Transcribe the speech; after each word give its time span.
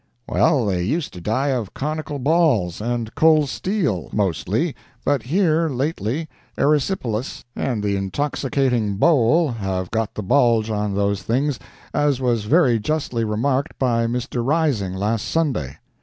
Well, 0.27 0.65
they 0.65 0.81
used 0.81 1.13
to 1.13 1.21
die 1.21 1.49
of 1.49 1.75
conical 1.75 2.17
balls 2.17 2.81
and 2.81 3.13
cold 3.13 3.49
steel, 3.49 4.09
mostly, 4.11 4.75
but 5.05 5.21
here 5.21 5.69
lately 5.69 6.27
erysipelas 6.57 7.43
and 7.55 7.83
the 7.83 7.95
intoxicating 7.95 8.95
bowl 8.97 9.51
have 9.51 9.91
got 9.91 10.15
the 10.15 10.23
bulge 10.23 10.71
on 10.71 10.95
those 10.95 11.21
things, 11.21 11.59
as 11.93 12.19
was 12.19 12.45
very 12.45 12.79
justly 12.79 13.23
remarked 13.23 13.77
by 13.77 14.07
Mr. 14.07 14.43
Rising 14.43 14.95
last 14.95 15.27
Sunday. 15.27 15.77